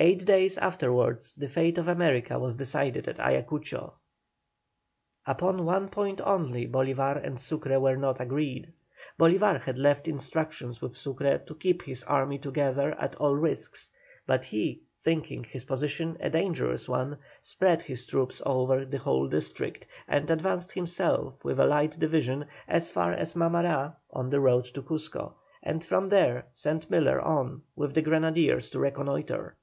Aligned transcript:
Eight 0.00 0.24
days 0.26 0.58
afterwards 0.58 1.34
the 1.34 1.48
fate 1.48 1.76
of 1.76 1.88
America 1.88 2.38
was 2.38 2.54
decided 2.54 3.08
at 3.08 3.18
Ayacucho. 3.18 3.94
Upon 5.26 5.64
one 5.64 5.88
point 5.88 6.20
only 6.22 6.68
Bolívar 6.68 7.20
and 7.20 7.40
Sucre 7.40 7.80
were 7.80 7.96
not 7.96 8.20
agreed. 8.20 8.72
Bolívar 9.18 9.60
had 9.60 9.76
left 9.76 10.06
instructions 10.06 10.80
with 10.80 10.96
Sucre 10.96 11.38
to 11.38 11.54
keep 11.56 11.82
his 11.82 12.04
army 12.04 12.38
together 12.38 12.92
at 12.96 13.16
all 13.16 13.34
risks; 13.34 13.90
but 14.24 14.44
he, 14.44 14.82
thinking 15.00 15.42
his 15.42 15.64
position 15.64 16.16
a 16.20 16.30
dangerous 16.30 16.88
one, 16.88 17.18
spread 17.42 17.82
his 17.82 18.06
troops 18.06 18.40
over 18.46 18.84
the 18.84 18.98
whole 18.98 19.26
district, 19.26 19.84
and 20.06 20.30
advanced 20.30 20.70
himself, 20.70 21.44
with 21.44 21.58
a 21.58 21.66
light 21.66 21.98
division, 21.98 22.46
as 22.68 22.92
far 22.92 23.12
as 23.14 23.34
Mamará 23.34 23.96
on 24.12 24.30
the 24.30 24.38
road 24.38 24.66
to 24.74 24.80
Cuzco, 24.80 25.34
and 25.60 25.84
from 25.84 26.08
there 26.08 26.46
sent 26.52 26.88
Miller 26.88 27.20
on 27.20 27.62
with 27.74 27.94
the 27.94 28.02
grenadiers 28.02 28.70
to 28.70 28.78
reconnoitre. 28.78 29.56